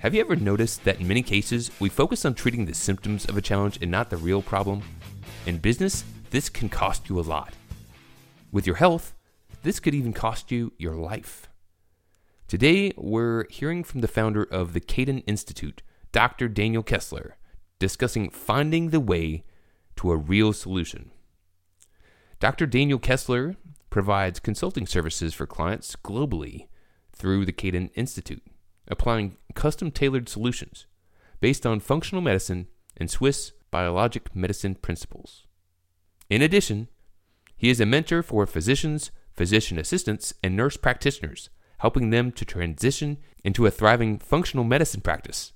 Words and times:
Have 0.00 0.14
you 0.14 0.22
ever 0.22 0.34
noticed 0.34 0.84
that 0.84 0.98
in 0.98 1.08
many 1.08 1.22
cases, 1.22 1.70
we 1.78 1.90
focus 1.90 2.24
on 2.24 2.32
treating 2.32 2.64
the 2.64 2.72
symptoms 2.72 3.26
of 3.26 3.36
a 3.36 3.42
challenge 3.42 3.78
and 3.82 3.90
not 3.90 4.08
the 4.08 4.16
real 4.16 4.40
problem? 4.40 4.80
In 5.44 5.58
business, 5.58 6.04
this 6.30 6.48
can 6.48 6.70
cost 6.70 7.10
you 7.10 7.20
a 7.20 7.28
lot. 7.36 7.52
With 8.50 8.66
your 8.66 8.76
health, 8.76 9.12
this 9.62 9.78
could 9.78 9.94
even 9.94 10.14
cost 10.14 10.50
you 10.50 10.72
your 10.78 10.94
life. 10.94 11.50
Today, 12.48 12.94
we're 12.96 13.44
hearing 13.50 13.84
from 13.84 14.00
the 14.00 14.08
founder 14.08 14.42
of 14.42 14.72
the 14.72 14.80
Kadan 14.80 15.22
Institute, 15.26 15.82
Dr. 16.12 16.48
Daniel 16.48 16.82
Kessler, 16.82 17.36
discussing 17.78 18.30
finding 18.30 18.88
the 18.88 19.00
way 19.00 19.44
to 19.96 20.12
a 20.12 20.16
real 20.16 20.54
solution. 20.54 21.10
Dr. 22.38 22.64
Daniel 22.64 22.98
Kessler 22.98 23.54
provides 23.90 24.40
consulting 24.40 24.86
services 24.86 25.34
for 25.34 25.46
clients 25.46 25.94
globally 25.94 26.68
through 27.12 27.44
the 27.44 27.52
Kadan 27.52 27.90
Institute 27.94 28.42
applying 28.90 29.36
custom 29.54 29.90
tailored 29.90 30.28
solutions 30.28 30.86
based 31.40 31.64
on 31.64 31.80
functional 31.80 32.20
medicine 32.20 32.66
and 32.96 33.10
Swiss 33.10 33.52
biologic 33.70 34.34
medicine 34.34 34.74
principles. 34.74 35.46
In 36.28 36.42
addition, 36.42 36.88
he 37.56 37.70
is 37.70 37.80
a 37.80 37.86
mentor 37.86 38.22
for 38.22 38.46
physicians, 38.46 39.10
physician 39.32 39.78
assistants, 39.78 40.34
and 40.42 40.56
nurse 40.56 40.76
practitioners, 40.76 41.50
helping 41.78 42.10
them 42.10 42.32
to 42.32 42.44
transition 42.44 43.18
into 43.44 43.66
a 43.66 43.70
thriving 43.70 44.18
functional 44.18 44.64
medicine 44.64 45.00
practice, 45.00 45.52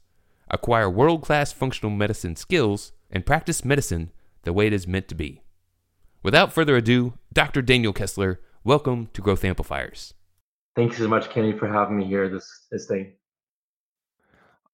acquire 0.49 0.89
world 0.89 1.23
class 1.23 1.53
functional 1.53 1.91
medicine 1.95 2.37
skills, 2.37 2.93
and 3.11 3.27
practice 3.27 3.65
medicine 3.65 4.11
the 4.43 4.53
way 4.53 4.67
it 4.67 4.73
is 4.73 4.87
meant 4.87 5.09
to 5.09 5.15
be. 5.15 5.43
Without 6.23 6.53
further 6.53 6.77
ado, 6.77 7.15
Dr. 7.33 7.63
Daniel 7.63 7.93
Kessler, 7.93 8.41
welcome 8.63 9.09
to 9.13 9.21
Growth 9.21 9.45
Amplifiers. 9.45 10.15
Thank 10.77 10.93
you 10.93 10.99
so 10.99 11.09
much, 11.09 11.31
Kenny, 11.31 11.53
for 11.53 11.69
having 11.69 11.99
me 11.99 12.07
here 12.07 12.29
this, 12.29 12.67
this 12.71 12.87
day 12.87 13.15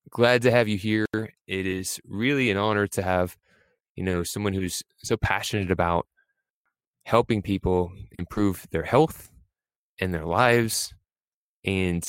glad 0.09 0.43
to 0.43 0.51
have 0.51 0.69
you 0.69 0.79
here. 0.79 1.07
It 1.13 1.67
is 1.67 2.01
really 2.07 2.51
an 2.51 2.57
honor 2.57 2.87
to 2.89 3.03
have, 3.03 3.37
you 3.97 4.05
know, 4.05 4.23
someone 4.23 4.53
who's 4.53 4.83
so 4.99 5.17
passionate 5.17 5.71
about 5.71 6.07
helping 7.05 7.43
people 7.43 7.93
improve 8.19 8.67
their 8.71 8.85
health 8.85 9.31
and 10.01 10.15
their 10.15 10.25
lives. 10.25 10.95
And 11.65 12.09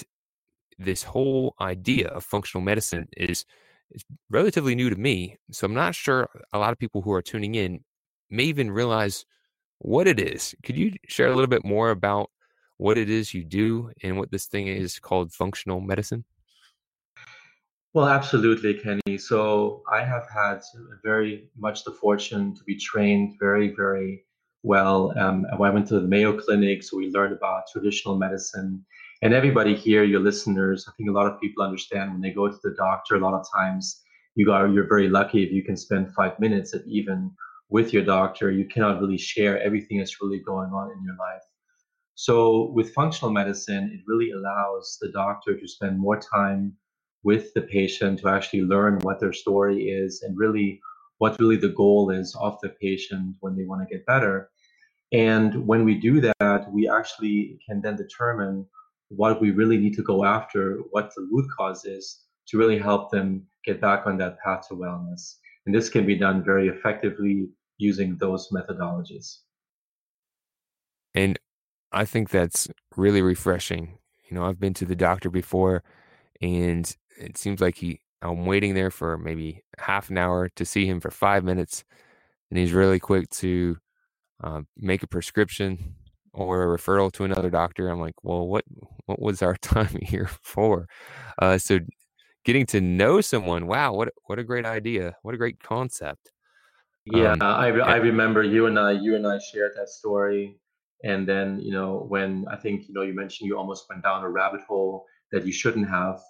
this 0.80 1.04
whole 1.04 1.56
idea 1.60 2.08
of 2.08 2.24
functional 2.24 2.64
medicine 2.64 3.08
is, 3.18 3.46
is 3.92 4.04
relatively 4.30 4.76
new 4.76 4.90
to 4.90 4.96
me. 4.96 5.38
So 5.52 5.66
I'm 5.66 5.74
not 5.74 5.96
sure 5.96 6.30
a 6.54 6.60
lot 6.60 6.72
of 6.72 6.80
people 6.80 7.02
who 7.02 7.12
are 7.12 7.22
tuning 7.22 7.56
in 7.56 7.84
may 8.30 8.44
even 8.44 8.72
realize 8.72 9.26
what 9.80 10.08
it 10.08 10.20
is. 10.20 10.56
Could 10.64 10.78
you 10.78 10.94
share 11.08 11.28
a 11.28 11.36
little 11.36 11.48
bit 11.48 11.66
more 11.66 11.90
about 11.92 12.30
what 12.78 12.98
it 12.98 13.10
is 13.10 13.34
you 13.34 13.44
do 13.44 13.92
and 14.02 14.18
what 14.18 14.32
this 14.32 14.46
thing 14.46 14.68
is 14.68 15.00
called 15.00 15.34
functional 15.34 15.82
medicine? 15.82 16.24
Well, 17.94 18.08
absolutely, 18.08 18.74
Kenny. 18.76 19.18
So 19.18 19.84
I 19.92 20.04
have 20.04 20.28
had 20.34 20.62
very 21.04 21.50
much 21.58 21.84
the 21.84 21.92
fortune 21.92 22.56
to 22.56 22.64
be 22.64 22.78
trained 22.78 23.36
very, 23.40 23.74
very 23.76 24.26
well. 24.64 25.18
Um, 25.18 25.46
I 25.52 25.58
went 25.58 25.88
to 25.88 26.00
the 26.00 26.08
Mayo 26.08 26.38
Clinic, 26.40 26.84
so 26.84 26.98
we 26.98 27.10
learned 27.12 27.34
about 27.34 27.64
traditional 27.72 28.18
medicine. 28.18 28.86
And 29.22 29.34
everybody 29.34 29.76
here, 29.76 30.04
your 30.04 30.22
listeners, 30.22 30.86
I 30.88 30.92
think 30.98 31.10
a 31.10 31.14
lot 31.14 31.28
of 31.28 31.40
people 31.42 31.64
understand 31.64 32.12
when 32.12 32.22
they 32.22 32.32
go 32.32 32.48
to 32.48 32.58
the 32.64 32.76
doctor, 32.78 33.16
a 33.16 33.20
lot 33.20 33.34
of 33.34 33.46
times 33.54 34.02
you 34.36 34.52
are 34.52 34.68
you're 34.68 34.88
very 34.88 35.10
lucky 35.10 35.44
if 35.44 35.52
you 35.52 35.64
can 35.64 35.76
spend 35.76 36.14
five 36.14 36.40
minutes, 36.40 36.74
if 36.74 36.84
even 36.88 37.32
with 37.70 37.94
your 37.94 38.04
doctor, 38.06 38.52
you 38.52 38.66
cannot 38.66 39.02
really 39.02 39.18
share 39.18 39.62
everything 39.62 39.98
that's 39.98 40.22
really 40.22 40.40
going 40.40 40.72
on 40.72 40.92
in 40.92 41.04
your 41.04 41.16
life. 41.18 41.44
So 42.16 42.72
with 42.72 42.94
functional 42.94 43.32
medicine, 43.34 43.92
it 43.94 44.02
really 44.08 44.32
allows 44.32 44.98
the 45.02 45.12
doctor 45.12 45.60
to 45.60 45.68
spend 45.68 46.00
more 46.00 46.20
time 46.20 46.74
with 47.24 47.54
the 47.54 47.62
patient 47.62 48.20
to 48.20 48.30
actually 48.30 48.62
learn 48.64 49.00
what 49.02 49.20
their 49.20 49.34
story 49.34 49.90
is 49.90 50.22
and 50.22 50.38
really 50.38 50.82
what 51.20 51.40
really 51.40 51.58
the 51.58 51.70
goal 51.70 52.10
is 52.10 52.36
of 52.40 52.60
the 52.62 52.70
patient 52.70 53.36
when 53.42 53.56
they 53.56 53.64
want 53.64 53.88
to 53.88 53.96
get 53.96 54.06
better. 54.06 54.50
And 55.12 55.68
when 55.68 55.86
we 55.86 55.96
do 55.96 56.22
that, 56.22 56.68
we 56.72 56.90
actually 56.90 57.60
can 57.68 57.82
then 57.82 57.96
determine 57.96 58.66
what 59.10 59.42
we 59.42 59.52
really 59.52 59.78
need 59.78 59.94
to 59.96 60.04
go 60.04 60.24
after, 60.24 60.80
what 60.90 61.12
the 61.16 61.28
root 61.32 61.46
cause 61.56 61.86
is 61.86 62.22
to 62.48 62.58
really 62.58 62.80
help 62.80 63.12
them 63.12 63.46
get 63.66 63.82
back 63.82 64.08
on 64.08 64.18
that 64.18 64.40
path 64.40 64.68
to 64.70 64.74
wellness. 64.74 65.36
And 65.66 65.76
this 65.76 65.90
can 65.90 66.06
be 66.06 66.16
done 66.16 66.44
very 66.44 66.70
effectively 66.70 67.50
using 67.78 68.18
those 68.18 68.50
methodologies. 68.50 69.38
And 71.14 71.38
I 71.92 72.06
think 72.06 72.30
that's 72.30 72.70
really 72.96 73.22
refreshing. 73.22 73.98
You 74.30 74.36
know, 74.36 74.46
I've 74.46 74.60
been 74.60 74.74
to 74.76 74.86
the 74.86 74.96
doctor 74.96 75.30
before 75.30 75.84
and 76.42 76.96
it 77.18 77.38
seems 77.38 77.62
like 77.62 77.78
he 77.78 78.00
I'm 78.22 78.46
waiting 78.46 78.76
there 78.76 78.92
for 78.92 79.18
maybe 79.18 79.64
half 79.80 80.10
an 80.10 80.18
hour 80.18 80.50
to 80.50 80.66
see 80.66 80.86
him 80.86 81.00
for 81.00 81.10
five 81.10 81.44
minutes, 81.44 81.84
and 82.50 82.60
he's 82.60 82.72
really 82.72 83.00
quick 83.00 83.30
to 83.32 83.78
uh, 84.44 84.62
make 84.78 85.04
a 85.04 85.08
prescription 85.08 85.96
or 86.34 86.64
a 86.64 86.78
referral 86.78 87.12
to 87.14 87.24
another 87.24 87.50
doctor. 87.50 87.90
I'm 87.90 88.00
like, 88.00 88.16
well, 88.24 88.48
what 88.48 88.64
what 89.06 89.20
was 89.20 89.42
our 89.42 89.56
time 89.62 89.98
here 90.02 90.30
for? 90.44 90.88
Uh, 91.40 91.58
so, 91.58 91.80
getting 92.46 92.66
to 92.68 92.82
know 92.82 93.22
someone, 93.22 93.68
wow, 93.68 93.94
what 93.94 94.10
what 94.26 94.40
a 94.40 94.44
great 94.44 94.66
idea, 94.66 95.16
what 95.24 95.34
a 95.34 95.38
great 95.38 95.60
concept. 95.60 96.32
Yeah, 97.06 97.34
um, 97.34 97.42
I 97.42 97.70
I 97.70 97.96
remember 97.96 98.44
you 98.44 98.68
and 98.68 98.78
I 98.78 98.92
you 98.92 99.16
and 99.16 99.26
I 99.26 99.40
shared 99.40 99.72
that 99.78 99.90
story, 99.90 100.60
and 101.04 101.28
then 101.28 101.60
you 101.60 101.72
know 101.72 102.06
when 102.08 102.46
I 102.52 102.56
think 102.56 102.88
you 102.88 102.94
know 102.94 103.02
you 103.02 103.16
mentioned 103.16 103.48
you 103.48 103.58
almost 103.58 103.86
went 103.90 104.04
down 104.04 104.24
a 104.24 104.30
rabbit 104.30 104.62
hole 104.62 105.06
that 105.32 105.44
you 105.46 105.52
shouldn't 105.52 105.90
have 105.90 106.22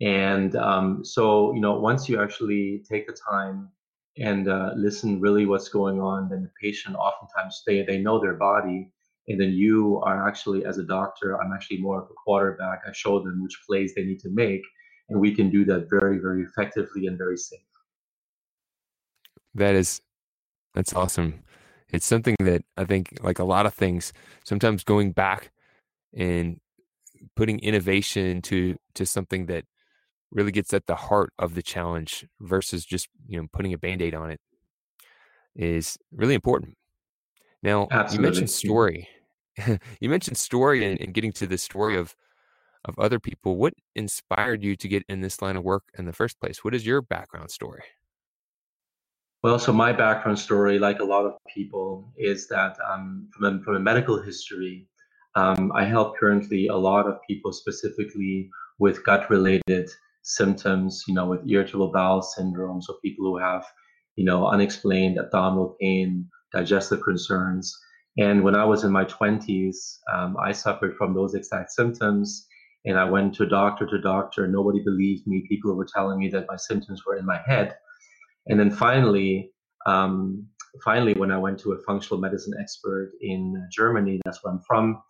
and 0.00 0.56
um, 0.56 1.04
so, 1.04 1.52
you 1.54 1.60
know, 1.60 1.78
once 1.78 2.08
you 2.08 2.20
actually 2.22 2.82
take 2.88 3.06
the 3.06 3.12
time 3.12 3.68
and 4.18 4.48
uh, 4.48 4.72
listen 4.76 5.20
really 5.20 5.46
what's 5.46 5.68
going 5.68 6.00
on, 6.00 6.28
then 6.28 6.42
the 6.42 6.50
patient 6.60 6.96
oftentimes 6.96 7.62
they 7.66 7.82
they 7.82 7.98
know 7.98 8.20
their 8.20 8.34
body, 8.34 8.90
and 9.28 9.40
then 9.40 9.52
you 9.52 10.00
are 10.04 10.26
actually 10.26 10.64
as 10.64 10.78
a 10.78 10.84
doctor, 10.84 11.40
I'm 11.40 11.52
actually 11.52 11.78
more 11.78 12.00
of 12.02 12.08
a 12.10 12.14
quarterback. 12.14 12.80
I 12.86 12.92
show 12.92 13.20
them 13.20 13.42
which 13.42 13.60
plays 13.66 13.94
they 13.94 14.04
need 14.04 14.20
to 14.20 14.30
make, 14.30 14.62
and 15.08 15.20
we 15.20 15.34
can 15.34 15.50
do 15.50 15.64
that 15.66 15.88
very 15.90 16.18
very 16.18 16.42
effectively 16.42 17.06
and 17.06 17.18
very 17.18 17.36
safe. 17.36 17.60
That 19.54 19.74
is, 19.74 20.00
that's 20.74 20.94
awesome. 20.94 21.42
It's 21.92 22.06
something 22.06 22.36
that 22.40 22.64
I 22.76 22.84
think, 22.84 23.18
like 23.20 23.38
a 23.38 23.44
lot 23.44 23.66
of 23.66 23.74
things, 23.74 24.12
sometimes 24.44 24.84
going 24.84 25.12
back 25.12 25.50
and 26.14 26.60
putting 27.36 27.58
innovation 27.58 28.40
to 28.42 28.76
to 28.94 29.04
something 29.04 29.46
that 29.46 29.64
really 30.32 30.52
gets 30.52 30.72
at 30.72 30.86
the 30.86 30.94
heart 30.94 31.32
of 31.38 31.54
the 31.54 31.62
challenge 31.62 32.26
versus 32.40 32.84
just 32.84 33.08
you 33.26 33.40
know 33.40 33.46
putting 33.52 33.72
a 33.72 33.78
band-aid 33.78 34.14
on 34.14 34.30
it 34.30 34.40
is 35.56 35.98
really 36.12 36.34
important. 36.34 36.76
Now 37.62 37.88
Absolutely. 37.90 38.16
you 38.16 38.30
mentioned 38.30 38.50
story. 38.50 39.08
You 40.00 40.08
mentioned 40.08 40.38
story 40.38 40.86
and, 40.86 40.98
and, 41.00 41.12
getting 41.12 41.32
to 41.32 41.46
the 41.46 41.58
story 41.58 41.96
of 41.98 42.14
of 42.86 42.98
other 42.98 43.18
people. 43.18 43.58
What 43.58 43.74
inspired 43.94 44.62
you 44.62 44.74
to 44.76 44.88
get 44.88 45.02
in 45.06 45.20
this 45.20 45.42
line 45.42 45.56
of 45.56 45.64
work 45.64 45.82
in 45.98 46.06
the 46.06 46.14
first 46.14 46.40
place? 46.40 46.64
What 46.64 46.74
is 46.74 46.86
your 46.86 47.02
background 47.02 47.50
story? 47.50 47.82
Well 49.42 49.58
so 49.58 49.72
my 49.72 49.92
background 49.92 50.38
story 50.38 50.78
like 50.78 51.00
a 51.00 51.04
lot 51.04 51.26
of 51.26 51.34
people 51.52 52.12
is 52.16 52.46
that 52.48 52.76
um, 52.88 53.28
from, 53.32 53.44
a, 53.44 53.62
from 53.64 53.76
a 53.76 53.80
medical 53.80 54.22
history 54.22 54.86
um, 55.34 55.72
i 55.74 55.84
help 55.84 56.18
currently 56.18 56.66
a 56.66 56.76
lot 56.76 57.06
of 57.06 57.18
people 57.26 57.52
specifically 57.52 58.50
with 58.78 59.04
gut 59.04 59.30
related 59.30 59.88
symptoms, 60.22 61.04
you 61.06 61.14
know, 61.14 61.26
with 61.26 61.48
irritable 61.48 61.92
bowel 61.92 62.22
syndrome. 62.22 62.82
So 62.82 62.98
people 63.02 63.26
who 63.26 63.38
have, 63.38 63.64
you 64.16 64.24
know, 64.24 64.46
unexplained 64.46 65.18
abdominal 65.18 65.76
pain, 65.80 66.28
digestive 66.52 67.02
concerns. 67.02 67.76
And 68.18 68.42
when 68.42 68.54
I 68.54 68.64
was 68.64 68.84
in 68.84 68.92
my 68.92 69.04
20s, 69.04 69.98
um, 70.12 70.36
I 70.42 70.52
suffered 70.52 70.96
from 70.96 71.14
those 71.14 71.34
exact 71.34 71.70
symptoms. 71.70 72.46
And 72.84 72.98
I 72.98 73.04
went 73.04 73.34
to 73.34 73.46
doctor 73.46 73.86
to 73.86 74.00
doctor. 74.00 74.46
Nobody 74.46 74.82
believed 74.82 75.26
me. 75.26 75.44
People 75.48 75.74
were 75.74 75.86
telling 75.86 76.18
me 76.18 76.28
that 76.30 76.46
my 76.48 76.56
symptoms 76.56 77.04
were 77.04 77.16
in 77.16 77.26
my 77.26 77.40
head. 77.46 77.76
And 78.46 78.58
then 78.58 78.70
finally, 78.70 79.52
um, 79.86 80.46
finally, 80.84 81.14
when 81.14 81.30
I 81.30 81.38
went 81.38 81.58
to 81.60 81.72
a 81.72 81.82
functional 81.82 82.20
medicine 82.20 82.54
expert 82.60 83.12
in 83.20 83.54
Germany, 83.70 84.20
that's 84.24 84.42
where 84.42 84.54
I'm 84.54 84.60
from, 84.66 85.02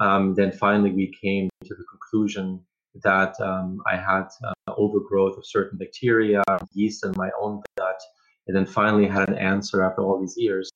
um, 0.00 0.34
then 0.34 0.52
finally 0.52 0.92
we 0.92 1.12
came 1.22 1.48
to 1.64 1.74
the 1.74 1.84
conclusion 1.90 2.62
that 3.02 3.38
um, 3.40 3.80
I 3.86 3.96
had 3.96 4.26
uh, 4.44 4.52
overgrowth 4.76 5.36
of 5.36 5.46
certain 5.46 5.78
bacteria, 5.78 6.42
yeast 6.72 7.04
in 7.04 7.12
my 7.16 7.30
own 7.40 7.62
gut, 7.78 8.00
and 8.46 8.56
then 8.56 8.66
finally 8.66 9.06
had 9.06 9.28
an 9.28 9.38
answer 9.38 9.82
after 9.82 10.02
all 10.02 10.20
these 10.20 10.36
years. 10.36 10.70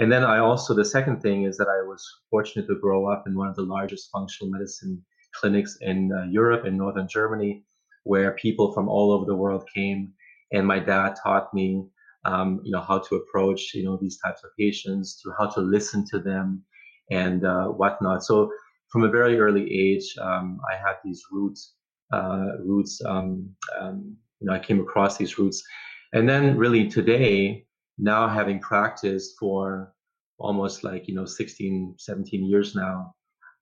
And 0.00 0.10
then 0.10 0.24
I 0.24 0.38
also, 0.38 0.74
the 0.74 0.84
second 0.84 1.20
thing 1.20 1.44
is 1.44 1.56
that 1.56 1.68
I 1.68 1.86
was 1.86 2.04
fortunate 2.30 2.66
to 2.66 2.80
grow 2.80 3.06
up 3.06 3.24
in 3.26 3.36
one 3.36 3.48
of 3.48 3.54
the 3.54 3.62
largest 3.62 4.10
functional 4.10 4.50
medicine 4.50 5.04
clinics 5.34 5.78
in 5.80 6.12
uh, 6.12 6.24
Europe, 6.24 6.66
in 6.66 6.76
northern 6.76 7.08
Germany, 7.08 7.64
where 8.02 8.32
people 8.32 8.72
from 8.72 8.88
all 8.88 9.12
over 9.12 9.24
the 9.24 9.36
world 9.36 9.64
came. 9.74 10.12
And 10.52 10.66
my 10.66 10.78
dad 10.78 11.14
taught 11.22 11.52
me, 11.54 11.86
um, 12.24 12.60
you 12.64 12.72
know, 12.72 12.80
how 12.80 12.98
to 12.98 13.16
approach, 13.16 13.72
you 13.74 13.84
know, 13.84 13.96
these 14.00 14.18
types 14.18 14.42
of 14.44 14.50
patients, 14.58 15.20
to 15.22 15.32
how 15.38 15.46
to 15.46 15.60
listen 15.60 16.04
to 16.10 16.18
them, 16.18 16.64
and 17.10 17.44
uh, 17.44 17.66
whatnot. 17.66 18.24
So 18.24 18.50
from 18.94 19.02
a 19.02 19.08
very 19.08 19.40
early 19.40 19.66
age, 19.74 20.16
um, 20.20 20.60
I 20.70 20.76
had 20.76 20.94
these 21.04 21.24
roots 21.32 21.74
uh, 22.12 22.58
roots. 22.64 23.02
Um, 23.04 23.50
um, 23.76 24.16
you 24.38 24.46
know, 24.46 24.52
I 24.52 24.60
came 24.60 24.78
across 24.78 25.16
these 25.16 25.36
roots, 25.36 25.64
and 26.12 26.28
then 26.28 26.56
really 26.56 26.88
today, 26.88 27.66
now 27.98 28.28
having 28.28 28.60
practiced 28.60 29.34
for 29.36 29.92
almost 30.38 30.84
like 30.84 31.08
you 31.08 31.14
know 31.16 31.24
16, 31.24 31.96
17 31.98 32.48
years 32.48 32.76
now, 32.76 33.16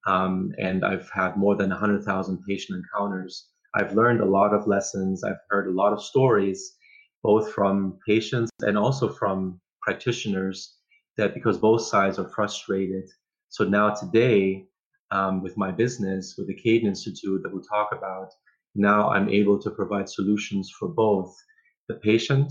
um, 0.06 0.52
and 0.58 0.84
I've 0.84 1.08
had 1.08 1.38
more 1.38 1.56
than 1.56 1.70
100,000 1.70 2.44
patient 2.46 2.84
encounters. 2.84 3.48
I've 3.74 3.94
learned 3.94 4.20
a 4.20 4.26
lot 4.38 4.52
of 4.52 4.66
lessons. 4.66 5.24
I've 5.24 5.40
heard 5.48 5.66
a 5.66 5.72
lot 5.72 5.94
of 5.94 6.02
stories, 6.02 6.76
both 7.22 7.54
from 7.54 7.98
patients 8.06 8.50
and 8.60 8.76
also 8.76 9.08
from 9.08 9.62
practitioners, 9.80 10.76
that 11.16 11.32
because 11.32 11.56
both 11.56 11.80
sides 11.80 12.18
are 12.18 12.28
frustrated. 12.28 13.08
So 13.48 13.64
now 13.64 13.94
today, 13.94 14.66
um, 15.12 15.42
with 15.42 15.56
my 15.56 15.70
business, 15.70 16.34
with 16.36 16.48
the 16.48 16.54
Kadan 16.54 16.86
Institute 16.86 17.42
that 17.42 17.52
we'll 17.52 17.62
talk 17.62 17.90
about, 17.92 18.32
now 18.74 19.10
I'm 19.10 19.28
able 19.28 19.60
to 19.60 19.70
provide 19.70 20.08
solutions 20.08 20.70
for 20.70 20.88
both 20.88 21.36
the 21.88 21.94
patient 21.94 22.50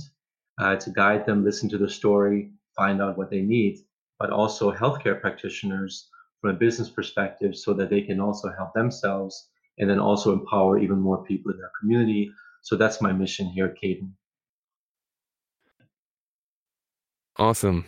uh, 0.60 0.76
to 0.76 0.92
guide 0.92 1.26
them, 1.26 1.44
listen 1.44 1.68
to 1.70 1.80
the 1.80 1.90
story, 1.90 2.52
find 2.78 3.02
out 3.02 3.18
what 3.18 3.32
they 3.32 3.42
need, 3.42 3.80
but 4.20 4.30
also 4.30 4.72
healthcare 4.72 5.20
practitioners 5.20 6.08
from 6.40 6.52
a 6.52 6.60
business 6.60 6.90
perspective 6.90 7.56
so 7.56 7.74
that 7.74 7.90
they 7.90 8.02
can 8.02 8.20
also 8.20 8.52
help 8.56 8.74
themselves 8.74 9.50
and 9.80 9.90
then 9.90 10.00
also 10.00 10.32
empower 10.32 10.78
even 10.78 11.00
more 11.00 11.24
people 11.24 11.52
in 11.52 11.58
their 11.58 11.72
community. 11.80 12.32
So 12.62 12.76
that's 12.76 13.02
my 13.02 13.12
mission 13.12 13.48
here 13.48 13.66
at 13.66 13.82
Kadan. 13.82 14.12
Awesome. 17.38 17.86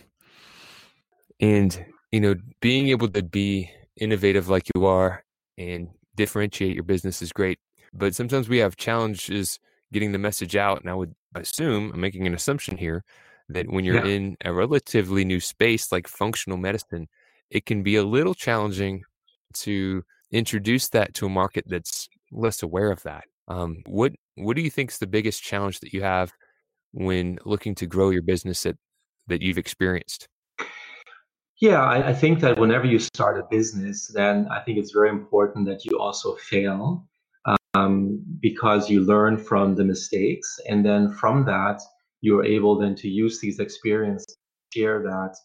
And, 1.40 1.86
you 2.12 2.22
know, 2.22 2.36
being 2.60 2.88
able 2.88 3.10
to 3.10 3.22
be 3.22 3.70
innovative 3.98 4.50
like 4.50 4.68
you 4.76 4.86
are 4.86 5.24
and 5.58 5.90
differentiate 6.16 6.76
your 6.76 6.84
business 6.84 7.22
is 7.22 7.32
great. 7.32 7.60
But 7.94 8.16
sometimes 8.16 8.50
we 8.50 8.58
have 8.60 8.76
challenges 8.76 9.60
getting 9.92 10.12
the 10.12 10.18
message 10.18 10.56
out. 10.56 10.82
And 10.82 10.90
I 10.90 10.94
would 10.96 11.14
assume, 11.36 11.92
I'm 11.94 12.02
making 12.02 12.28
an 12.28 12.34
assumption 12.34 12.78
here, 12.78 13.04
that 13.50 13.70
when 13.70 13.86
you're 13.86 14.06
yeah. 14.06 14.14
in 14.14 14.38
a 14.44 14.54
relatively 14.54 15.26
new 15.26 15.40
space 15.40 15.92
like 15.92 16.08
functional 16.08 16.58
medicine, 16.58 17.08
it 17.50 17.66
can 17.66 17.84
be 17.84 17.96
a 17.96 18.04
little 18.04 18.34
challenging 18.34 19.04
to 19.54 20.04
introduce 20.32 20.90
that 20.90 21.14
to 21.14 21.28
a 21.28 21.30
market 21.30 21.66
that's 21.68 22.10
less 22.32 22.64
aware 22.64 22.92
of 22.92 23.04
that. 23.04 23.26
Um, 23.48 23.84
what 23.86 24.14
what 24.36 24.56
do 24.56 24.64
you 24.64 24.72
think 24.72 24.92
is 24.92 24.98
the 24.98 25.08
biggest 25.08 25.44
challenge 25.44 25.80
that 25.82 25.94
you 25.94 26.02
have 26.02 26.32
when 26.92 27.38
looking 27.46 27.76
to 27.76 27.86
grow 27.86 28.10
your 28.10 28.24
business 28.24 28.64
that 28.64 28.78
that 29.28 29.42
you've 29.42 29.58
experienced? 29.58 30.28
Yeah, 31.64 31.82
I, 31.82 32.10
I, 32.10 32.14
think 32.14 32.42
that 32.42 32.60
whenever 32.60 32.86
you 32.86 33.00
start 33.00 33.40
a 33.40 33.48
business, 33.50 34.08
then 34.08 34.50
I 34.52 34.60
think 34.60 34.78
it's 34.78 34.92
very 34.92 35.08
important 35.08 35.66
that 35.68 35.86
you 35.86 35.98
also 35.98 36.36
fail 36.36 37.08
um, 37.74 38.22
because 38.42 38.90
you 38.90 39.00
learn 39.00 39.38
from 39.38 39.74
the 39.74 39.86
mistakes. 39.86 40.60
And 40.68 40.86
then 40.86 41.14
from 41.14 41.46
that, 41.46 41.80
you're 42.20 42.44
able 42.44 42.78
then 42.78 42.96
to 42.96 43.08
use 43.08 43.40
these 43.40 43.60
experiences, 43.60 44.36
share 44.74 45.02
that, 45.04 45.38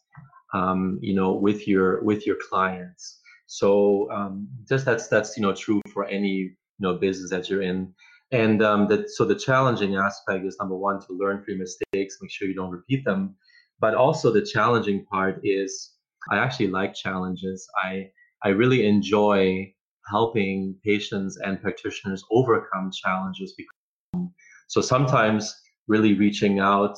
um, 0.52 0.98
you 1.00 1.14
know, 1.14 1.34
with 1.34 1.68
your 1.68 2.02
with 2.02 2.26
your 2.26 2.38
clients. 2.50 3.20
So 3.46 4.10
um, 4.10 4.48
just 4.68 4.84
that's 4.86 5.06
that's 5.06 5.36
you 5.36 5.44
know 5.44 5.54
true 5.54 5.80
for 5.94 6.04
any 6.06 6.30
you 6.30 6.56
know 6.80 6.94
business 6.94 7.30
that 7.30 7.48
you're 7.48 7.62
in. 7.62 7.94
And 8.32 8.60
um, 8.60 8.88
that 8.88 9.08
so 9.08 9.24
the 9.24 9.36
challenging 9.36 9.94
aspect 9.94 10.44
is 10.44 10.56
number 10.58 10.76
one 10.76 10.98
to 10.98 11.12
learn 11.12 11.44
from 11.44 11.54
your 11.54 11.58
mistakes, 11.58 12.18
make 12.20 12.32
sure 12.32 12.48
you 12.48 12.56
don't 12.56 12.72
repeat 12.72 13.04
them. 13.04 13.36
But 13.78 13.94
also 13.94 14.32
the 14.32 14.42
challenging 14.42 15.04
part 15.04 15.40
is 15.44 15.92
I 16.30 16.38
actually 16.38 16.68
like 16.68 16.94
challenges. 16.94 17.66
I 17.82 18.10
I 18.44 18.50
really 18.50 18.86
enjoy 18.86 19.72
helping 20.10 20.76
patients 20.84 21.38
and 21.44 21.60
practitioners 21.60 22.24
overcome 22.30 22.90
challenges. 22.92 23.54
Because, 23.56 24.30
So 24.68 24.80
sometimes 24.80 25.54
really 25.86 26.14
reaching 26.14 26.60
out 26.60 26.96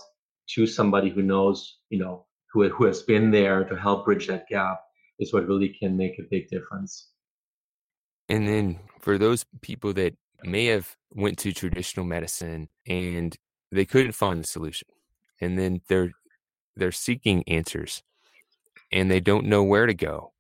to 0.54 0.66
somebody 0.66 1.10
who 1.10 1.22
knows, 1.22 1.78
you 1.90 1.98
know, 1.98 2.26
who, 2.52 2.68
who 2.68 2.84
has 2.84 3.02
been 3.02 3.30
there 3.30 3.64
to 3.64 3.76
help 3.76 4.04
bridge 4.04 4.26
that 4.26 4.48
gap 4.48 4.80
is 5.18 5.32
what 5.32 5.46
really 5.46 5.68
can 5.68 5.96
make 5.96 6.18
a 6.18 6.22
big 6.30 6.48
difference. 6.48 7.08
And 8.28 8.46
then 8.46 8.80
for 9.00 9.18
those 9.18 9.44
people 9.60 9.92
that 9.94 10.14
may 10.42 10.66
have 10.66 10.96
went 11.12 11.38
to 11.38 11.52
traditional 11.52 12.06
medicine 12.06 12.68
and 12.86 13.36
they 13.70 13.84
couldn't 13.84 14.12
find 14.12 14.42
the 14.42 14.46
solution 14.46 14.88
and 15.40 15.58
then 15.58 15.80
they're 15.88 16.12
they're 16.76 16.92
seeking 16.92 17.44
answers 17.46 18.02
and 18.92 19.10
they 19.10 19.20
don't 19.20 19.46
know 19.46 19.62
where 19.62 19.86
to 19.86 19.94
go 19.94 20.32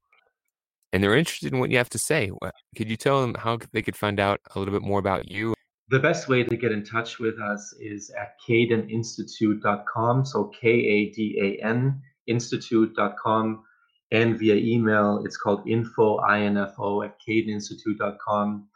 and 0.92 1.02
they're 1.02 1.16
interested 1.16 1.52
in 1.52 1.58
what 1.58 1.70
you 1.70 1.76
have 1.78 1.90
to 1.90 1.98
say. 1.98 2.30
Could 2.76 2.90
you 2.90 2.96
tell 2.96 3.20
them 3.20 3.34
how 3.34 3.58
they 3.72 3.82
could 3.82 3.96
find 3.96 4.18
out 4.18 4.40
a 4.54 4.58
little 4.58 4.74
bit 4.74 4.82
more 4.82 4.98
about 4.98 5.30
you? 5.30 5.54
The 5.88 5.98
best 5.98 6.28
way 6.28 6.44
to 6.44 6.56
get 6.56 6.72
in 6.72 6.84
touch 6.84 7.18
with 7.18 7.40
us 7.40 7.74
is 7.80 8.10
at 8.10 8.34
kadaninstitute.com. 8.46 10.24
So 10.24 10.50
K 10.60 10.68
A 10.68 11.10
D 11.10 11.58
A 11.62 11.66
N 11.66 12.00
institute.com. 12.26 13.64
And 14.12 14.38
via 14.38 14.56
email, 14.56 15.22
it's 15.24 15.36
called 15.36 15.68
info, 15.68 16.16
I-N-F-O, 16.16 17.02
at 17.02 17.16
kadaninstitute.com. 17.26 18.66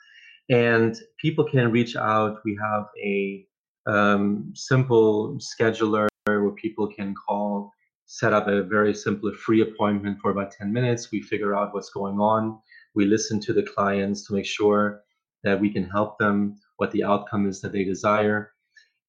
And 0.49 0.97
people 1.19 1.45
can 1.45 1.73
reach 1.73 1.97
out. 1.97 2.39
We 2.45 2.57
have 2.63 2.87
a 3.03 3.45
um, 3.87 4.53
simple 4.55 5.37
scheduler 5.39 6.07
where 6.27 6.51
people 6.53 6.87
can 6.87 7.15
call 7.17 7.73
set 8.07 8.33
up 8.33 8.49
a 8.49 8.63
very 8.63 8.95
simple 8.95 9.33
free 9.35 9.63
appointment 9.63 10.19
for 10.21 10.31
about 10.31 10.53
10 10.53 10.73
minutes. 10.73 11.11
We 11.11 11.23
figure 11.23 11.55
out 11.57 11.75
what's 11.75 11.91
going 11.91 12.19
on. 12.19 12.59
We 12.95 13.07
listen 13.07 13.41
to 13.41 13.53
the 13.53 13.63
clients 13.63 14.27
to 14.27 14.35
make 14.35 14.47
sure 14.47 15.03
that 15.43 15.61
we 15.61 15.71
can 15.73 15.89
help 15.89 16.19
them, 16.19 16.57
what 16.77 16.91
the 16.91 17.05
outcome 17.05 17.49
is 17.49 17.61
that 17.61 17.73
they 17.73 17.85
desire. 17.85 18.53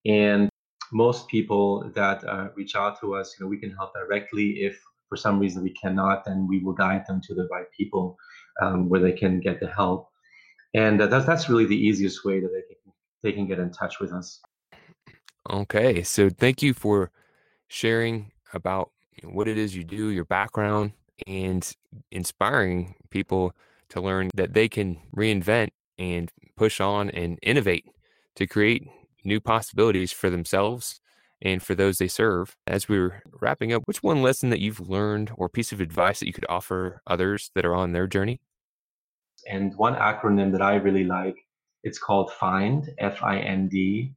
And 0.06 0.50
most 0.92 1.28
people 1.28 1.92
that 1.96 2.24
uh, 2.24 2.50
reach 2.56 2.76
out 2.76 3.00
to 3.02 3.16
us, 3.16 3.36
you 3.38 3.46
know, 3.46 3.50
we 3.50 3.58
can 3.58 3.72
help 3.72 3.94
directly. 3.94 4.62
If 4.62 4.82
for 5.10 5.16
some 5.16 5.40
reason 5.40 5.64
we 5.64 5.74
cannot, 5.74 6.26
then 6.26 6.48
we 6.48 6.60
will 6.60 6.74
guide 6.74 7.06
them 7.08 7.22
to 7.22 7.34
the 7.34 7.48
right 7.52 7.66
people 7.76 8.18
um, 8.62 8.90
where 8.90 9.00
they 9.00 9.12
can 9.12 9.40
get 9.40 9.60
the 9.60 9.68
help. 9.68 10.10
And 10.74 11.02
uh, 11.02 11.08
that's 11.08 11.26
that's 11.26 11.50
really 11.50 11.66
the 11.66 11.76
easiest 11.76 12.26
way 12.26 12.40
that 12.40 12.50
they 12.50 12.62
can 12.62 12.94
they 13.24 13.32
can 13.32 13.48
get 13.48 13.60
in 13.60 13.72
touch 13.72 14.00
with 14.00 14.12
us. 14.12 14.42
Okay, 15.50 16.04
so 16.04 16.30
thank 16.30 16.62
you 16.62 16.74
for 16.74 17.12
sharing 17.68 18.32
about 18.56 18.92
what 19.24 19.48
it 19.48 19.58
is 19.58 19.76
you 19.76 19.84
do, 19.84 20.10
your 20.10 20.26
background, 20.26 20.94
and 21.28 21.76
inspiring 22.12 22.96
people 23.10 23.54
to 23.90 24.02
learn 24.02 24.30
that 24.34 24.54
they 24.54 24.68
can 24.68 24.98
reinvent 25.16 25.70
and 25.98 26.32
push 26.58 26.82
on 26.82 27.10
and 27.12 27.40
innovate 27.42 27.86
to 28.36 28.48
create 28.48 28.88
new 29.24 29.40
possibilities 29.40 30.12
for 30.12 30.30
themselves 30.30 31.00
and 31.42 31.62
for 31.62 31.76
those 31.76 31.98
they 31.98 32.08
serve. 32.08 32.56
As 32.66 32.88
we 32.88 32.98
are 32.98 33.22
wrapping 33.42 33.74
up, 33.74 33.84
which 33.86 34.04
one 34.04 34.22
lesson 34.22 34.50
that 34.50 34.60
you've 34.60 34.90
learned 34.90 35.32
or 35.36 35.50
piece 35.50 35.72
of 35.72 35.82
advice 35.82 36.20
that 36.20 36.28
you 36.28 36.34
could 36.34 36.46
offer 36.50 37.02
others 37.08 37.52
that 37.56 37.66
are 37.66 37.76
on 37.76 37.92
their 37.92 38.08
journey? 38.08 38.42
And 39.50 39.76
one 39.76 39.96
acronym 39.96 40.52
that 40.54 40.62
I 40.62 40.76
really 40.76 41.04
like, 41.04 41.36
it's 41.84 42.00
called 42.00 42.32
FIND, 42.34 42.90
F 42.98 43.22
I 43.22 43.38
N 43.40 43.68
D. 43.68 44.14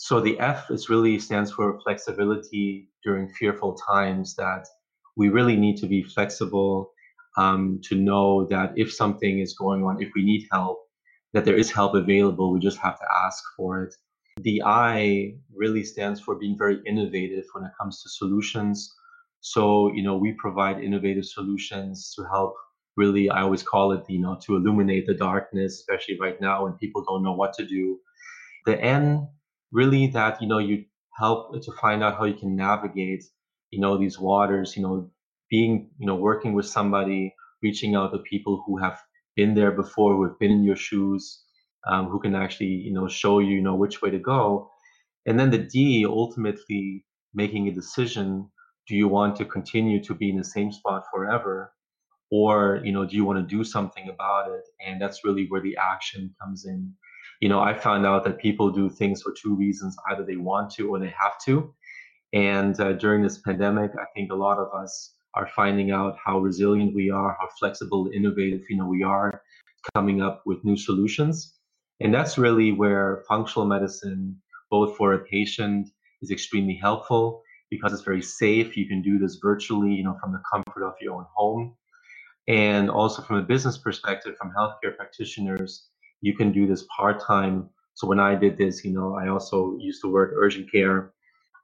So 0.00 0.20
the 0.20 0.38
F 0.38 0.70
is 0.70 0.88
really 0.88 1.18
stands 1.18 1.50
for 1.50 1.80
flexibility 1.80 2.88
during 3.02 3.28
fearful 3.30 3.74
times 3.74 4.36
that 4.36 4.64
we 5.16 5.28
really 5.28 5.56
need 5.56 5.76
to 5.78 5.88
be 5.88 6.04
flexible 6.04 6.92
um, 7.36 7.80
to 7.82 7.96
know 7.96 8.46
that 8.46 8.74
if 8.76 8.94
something 8.94 9.40
is 9.40 9.56
going 9.58 9.82
on, 9.82 10.00
if 10.00 10.10
we 10.14 10.22
need 10.22 10.46
help, 10.52 10.78
that 11.32 11.44
there 11.44 11.56
is 11.56 11.72
help 11.72 11.96
available. 11.96 12.52
We 12.52 12.60
just 12.60 12.78
have 12.78 12.96
to 13.00 13.06
ask 13.24 13.42
for 13.56 13.82
it. 13.82 13.94
The 14.40 14.62
I 14.64 15.34
really 15.52 15.82
stands 15.82 16.20
for 16.20 16.36
being 16.36 16.56
very 16.56 16.78
innovative 16.86 17.46
when 17.52 17.64
it 17.64 17.72
comes 17.76 18.00
to 18.04 18.08
solutions. 18.08 18.94
So, 19.40 19.92
you 19.92 20.04
know, 20.04 20.16
we 20.16 20.32
provide 20.34 20.80
innovative 20.80 21.24
solutions 21.24 22.14
to 22.14 22.22
help 22.22 22.54
really, 22.96 23.30
I 23.30 23.42
always 23.42 23.64
call 23.64 23.90
it, 23.90 24.04
you 24.08 24.20
know, 24.20 24.38
to 24.46 24.54
illuminate 24.54 25.06
the 25.08 25.14
darkness, 25.14 25.80
especially 25.80 26.20
right 26.20 26.40
now 26.40 26.62
when 26.62 26.74
people 26.74 27.04
don't 27.04 27.24
know 27.24 27.34
what 27.34 27.52
to 27.54 27.66
do. 27.66 27.98
The 28.64 28.80
N 28.80 29.28
really 29.72 30.06
that 30.08 30.40
you 30.40 30.48
know 30.48 30.58
you 30.58 30.84
help 31.18 31.52
to 31.62 31.72
find 31.80 32.02
out 32.02 32.16
how 32.18 32.24
you 32.24 32.34
can 32.34 32.56
navigate 32.56 33.24
you 33.70 33.80
know 33.80 33.98
these 33.98 34.18
waters 34.18 34.76
you 34.76 34.82
know 34.82 35.10
being 35.50 35.90
you 35.98 36.06
know 36.06 36.16
working 36.16 36.52
with 36.54 36.66
somebody 36.66 37.34
reaching 37.62 37.94
out 37.94 38.12
to 38.12 38.18
people 38.18 38.62
who 38.66 38.78
have 38.78 38.98
been 39.36 39.54
there 39.54 39.72
before 39.72 40.14
who 40.14 40.24
have 40.24 40.38
been 40.38 40.50
in 40.50 40.64
your 40.64 40.76
shoes 40.76 41.42
um, 41.86 42.08
who 42.08 42.20
can 42.20 42.34
actually 42.34 42.66
you 42.86 42.92
know 42.92 43.08
show 43.08 43.38
you 43.38 43.56
you 43.56 43.62
know 43.62 43.74
which 43.74 44.02
way 44.02 44.10
to 44.10 44.18
go. 44.18 44.70
And 45.26 45.38
then 45.38 45.50
the 45.50 45.58
d 45.58 46.04
ultimately 46.06 47.04
making 47.34 47.68
a 47.68 47.72
decision 47.72 48.50
do 48.86 48.96
you 48.96 49.08
want 49.08 49.36
to 49.36 49.44
continue 49.44 50.02
to 50.04 50.14
be 50.14 50.30
in 50.30 50.36
the 50.38 50.44
same 50.44 50.72
spot 50.72 51.04
forever? 51.12 51.74
Or 52.30 52.80
you 52.84 52.92
know 52.92 53.04
do 53.06 53.16
you 53.16 53.24
want 53.24 53.38
to 53.40 53.56
do 53.56 53.64
something 53.64 54.08
about 54.08 54.50
it? 54.50 54.64
And 54.84 55.00
that's 55.00 55.24
really 55.24 55.46
where 55.48 55.62
the 55.62 55.76
action 55.76 56.34
comes 56.40 56.66
in 56.66 56.94
you 57.40 57.48
know, 57.48 57.60
I 57.60 57.74
found 57.74 58.04
out 58.04 58.24
that 58.24 58.38
people 58.38 58.70
do 58.70 58.90
things 58.90 59.22
for 59.22 59.32
two 59.32 59.54
reasons 59.54 59.96
either 60.10 60.24
they 60.24 60.36
want 60.36 60.70
to 60.72 60.88
or 60.88 60.98
they 60.98 61.14
have 61.18 61.38
to. 61.44 61.72
And 62.32 62.78
uh, 62.80 62.92
during 62.94 63.22
this 63.22 63.38
pandemic, 63.38 63.92
I 63.98 64.04
think 64.14 64.32
a 64.32 64.36
lot 64.36 64.58
of 64.58 64.68
us 64.74 65.14
are 65.34 65.48
finding 65.54 65.92
out 65.92 66.16
how 66.22 66.38
resilient 66.40 66.94
we 66.94 67.10
are, 67.10 67.36
how 67.40 67.48
flexible, 67.58 68.10
innovative, 68.12 68.62
you 68.68 68.76
know, 68.76 68.86
we 68.86 69.02
are 69.02 69.42
coming 69.94 70.20
up 70.20 70.42
with 70.46 70.64
new 70.64 70.76
solutions. 70.76 71.54
And 72.00 72.12
that's 72.12 72.38
really 72.38 72.72
where 72.72 73.24
functional 73.28 73.66
medicine, 73.66 74.40
both 74.70 74.96
for 74.96 75.14
a 75.14 75.18
patient, 75.20 75.88
is 76.22 76.30
extremely 76.30 76.74
helpful 76.74 77.42
because 77.70 77.92
it's 77.92 78.02
very 78.02 78.22
safe. 78.22 78.76
You 78.76 78.86
can 78.86 79.02
do 79.02 79.18
this 79.18 79.36
virtually, 79.36 79.92
you 79.92 80.04
know, 80.04 80.16
from 80.20 80.32
the 80.32 80.42
comfort 80.52 80.84
of 80.84 80.94
your 81.00 81.14
own 81.14 81.26
home. 81.34 81.76
And 82.48 82.90
also 82.90 83.22
from 83.22 83.36
a 83.36 83.42
business 83.42 83.76
perspective, 83.76 84.36
from 84.36 84.52
healthcare 84.56 84.96
practitioners, 84.96 85.88
you 86.20 86.34
can 86.34 86.52
do 86.52 86.66
this 86.66 86.84
part 86.96 87.22
time. 87.22 87.68
So 87.94 88.06
when 88.06 88.20
I 88.20 88.34
did 88.34 88.56
this, 88.56 88.84
you 88.84 88.92
know, 88.92 89.14
I 89.14 89.28
also 89.28 89.76
used 89.78 90.02
to 90.02 90.08
work 90.08 90.32
urgent 90.36 90.70
care, 90.70 91.12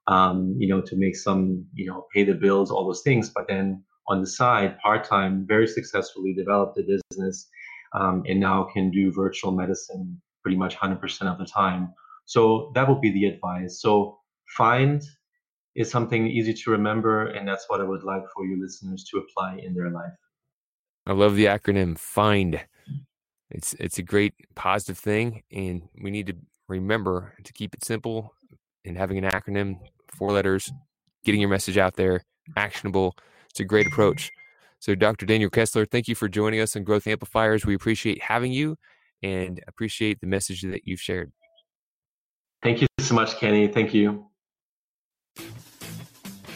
um, 0.06 0.54
you 0.58 0.68
know, 0.68 0.80
to 0.80 0.96
make 0.96 1.16
some, 1.16 1.66
you 1.74 1.86
know, 1.86 2.06
pay 2.14 2.24
the 2.24 2.34
bills, 2.34 2.70
all 2.70 2.86
those 2.86 3.02
things. 3.02 3.30
But 3.30 3.46
then 3.48 3.84
on 4.08 4.20
the 4.20 4.26
side, 4.26 4.78
part 4.78 5.04
time, 5.04 5.46
very 5.46 5.66
successfully 5.66 6.34
developed 6.34 6.78
a 6.78 6.82
business, 6.82 7.48
um, 7.94 8.22
and 8.26 8.40
now 8.40 8.64
can 8.72 8.90
do 8.90 9.12
virtual 9.12 9.52
medicine 9.52 10.20
pretty 10.42 10.56
much 10.56 10.76
100% 10.76 11.00
of 11.22 11.38
the 11.38 11.46
time. 11.46 11.92
So 12.26 12.72
that 12.74 12.88
would 12.88 13.00
be 13.00 13.10
the 13.10 13.26
advice. 13.26 13.80
So 13.80 14.18
find 14.56 15.02
is 15.74 15.90
something 15.90 16.26
easy 16.26 16.54
to 16.54 16.70
remember, 16.70 17.26
and 17.26 17.48
that's 17.48 17.64
what 17.68 17.80
I 17.80 17.84
would 17.84 18.04
like 18.04 18.22
for 18.34 18.44
you 18.44 18.60
listeners 18.62 19.04
to 19.10 19.18
apply 19.18 19.58
in 19.64 19.74
their 19.74 19.90
life. 19.90 20.12
I 21.06 21.12
love 21.12 21.36
the 21.36 21.46
acronym 21.46 21.98
FIND. 21.98 22.64
It's 23.50 23.74
it's 23.74 23.98
a 23.98 24.02
great 24.02 24.34
positive 24.54 24.98
thing, 24.98 25.42
and 25.52 25.82
we 26.02 26.10
need 26.10 26.26
to 26.26 26.36
remember 26.68 27.34
to 27.44 27.52
keep 27.52 27.74
it 27.74 27.84
simple 27.84 28.34
and 28.84 28.96
having 28.96 29.18
an 29.18 29.24
acronym, 29.24 29.78
four 30.08 30.32
letters, 30.32 30.70
getting 31.24 31.40
your 31.40 31.50
message 31.50 31.78
out 31.78 31.96
there, 31.96 32.22
actionable. 32.56 33.14
It's 33.50 33.60
a 33.60 33.64
great 33.64 33.86
approach. 33.86 34.30
So, 34.80 34.94
Dr. 34.94 35.24
Daniel 35.24 35.50
Kessler, 35.50 35.86
thank 35.86 36.08
you 36.08 36.14
for 36.14 36.28
joining 36.28 36.60
us 36.60 36.76
on 36.76 36.84
Growth 36.84 37.06
Amplifiers. 37.06 37.64
We 37.64 37.74
appreciate 37.74 38.22
having 38.22 38.52
you 38.52 38.76
and 39.22 39.62
appreciate 39.66 40.20
the 40.20 40.26
message 40.26 40.62
that 40.62 40.86
you've 40.86 41.00
shared. 41.00 41.32
Thank 42.62 42.82
you 42.82 42.86
so 42.98 43.14
much, 43.14 43.36
Kenny. 43.36 43.68
Thank 43.68 43.94
you. 43.94 44.26